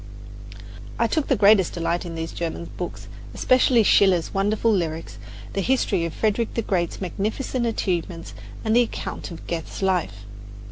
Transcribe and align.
I 0.97 1.05
took 1.05 1.27
the 1.27 1.35
greatest 1.35 1.73
delight 1.73 2.05
in 2.07 2.15
these 2.15 2.31
German 2.31 2.71
books, 2.75 3.07
especially 3.35 3.83
Schiller's 3.83 4.33
wonderful 4.33 4.71
lyrics, 4.71 5.19
the 5.53 5.61
history 5.61 6.05
of 6.05 6.13
Frederick 6.15 6.55
the 6.55 6.63
Great's 6.63 6.99
magnificent 6.99 7.67
achievements 7.67 8.33
and 8.65 8.75
the 8.75 8.81
account 8.81 9.29
of 9.29 9.45
Goethe's 9.45 9.83
life. 9.83 10.25